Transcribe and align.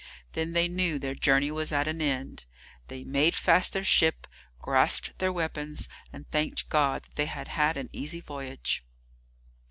Then 0.31 0.53
they 0.53 0.67
knew 0.67 0.97
their 0.97 1.13
journey 1.13 1.51
was 1.51 1.71
at 1.71 1.87
an 1.87 2.01
end; 2.01 2.45
they 2.87 3.03
made 3.03 3.35
fast 3.35 3.73
their 3.73 3.83
ship, 3.83 4.25
grasped 4.57 5.15
their 5.19 5.31
weapons, 5.31 5.87
and 6.11 6.27
thanked 6.31 6.69
God 6.69 7.03
that 7.03 7.15
they 7.17 7.27
had 7.27 7.49
had 7.49 7.77
an 7.77 7.91
easy 7.93 8.19
voyage. 8.19 8.83